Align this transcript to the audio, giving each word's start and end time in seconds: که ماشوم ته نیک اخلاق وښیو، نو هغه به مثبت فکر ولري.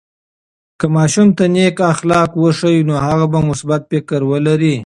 که 0.79 0.85
ماشوم 0.95 1.27
ته 1.37 1.43
نیک 1.53 1.77
اخلاق 1.93 2.29
وښیو، 2.41 2.87
نو 2.89 2.93
هغه 3.05 3.25
به 3.31 3.39
مثبت 3.49 3.81
فکر 3.91 4.21
ولري. 4.31 4.75